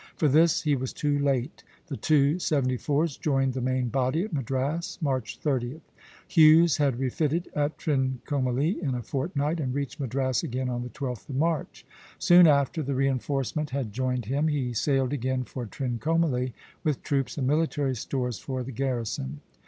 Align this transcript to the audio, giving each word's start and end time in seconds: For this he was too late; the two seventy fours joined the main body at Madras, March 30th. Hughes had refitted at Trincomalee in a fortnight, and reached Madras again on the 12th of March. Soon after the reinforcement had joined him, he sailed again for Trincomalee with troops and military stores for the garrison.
For 0.15 0.27
this 0.27 0.63
he 0.63 0.75
was 0.75 0.93
too 0.93 1.19
late; 1.19 1.63
the 1.85 1.95
two 1.95 2.39
seventy 2.39 2.75
fours 2.75 3.17
joined 3.17 3.53
the 3.53 3.61
main 3.61 3.89
body 3.89 4.23
at 4.23 4.33
Madras, 4.33 4.97
March 4.99 5.39
30th. 5.39 5.81
Hughes 6.27 6.77
had 6.77 6.97
refitted 6.97 7.51
at 7.53 7.77
Trincomalee 7.77 8.81
in 8.81 8.95
a 8.95 9.03
fortnight, 9.03 9.59
and 9.59 9.75
reached 9.75 9.99
Madras 9.99 10.41
again 10.41 10.69
on 10.69 10.81
the 10.81 10.89
12th 10.89 11.29
of 11.29 11.35
March. 11.35 11.85
Soon 12.17 12.47
after 12.47 12.81
the 12.81 12.95
reinforcement 12.95 13.69
had 13.69 13.93
joined 13.93 14.25
him, 14.25 14.47
he 14.47 14.73
sailed 14.73 15.13
again 15.13 15.43
for 15.43 15.67
Trincomalee 15.67 16.55
with 16.83 17.03
troops 17.03 17.37
and 17.37 17.45
military 17.45 17.93
stores 17.95 18.39
for 18.39 18.63
the 18.63 18.71
garrison. 18.71 19.39